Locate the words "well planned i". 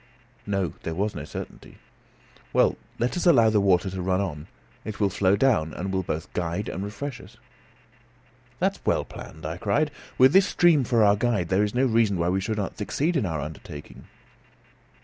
8.83-9.57